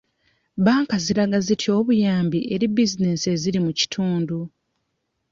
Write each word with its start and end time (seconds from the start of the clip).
Bbanka 0.57 0.95
ziraga 1.03 1.37
zitya 1.45 1.71
obuyambi 1.79 2.39
eri 2.53 2.65
bizinesi 2.75 3.25
eziri 3.35 3.59
mu 3.65 3.71
kitundu. 3.79 4.37